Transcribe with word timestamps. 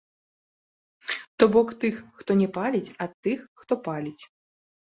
То 1.43 1.49
бок 1.55 1.69
тых, 1.85 1.95
хто 2.21 2.31
не 2.41 2.47
паліць, 2.57 2.95
ад 3.07 3.13
тых, 3.27 3.39
хто 3.65 3.73
паліць. 3.89 4.23